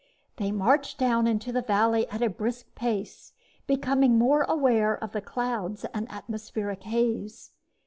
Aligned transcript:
They 0.37 0.51
marched 0.51 0.97
down 0.97 1.27
into 1.27 1.51
the 1.51 1.61
valley 1.61 2.09
at 2.09 2.23
a 2.23 2.29
brisk 2.31 2.73
pace, 2.73 3.33
becoming 3.67 4.17
more 4.17 4.41
aware 4.49 4.97
of 4.97 5.11
the 5.11 5.21
clouds 5.21 5.85
and 5.93 6.11
atmospheric 6.11 6.85
haze. 6.85 7.51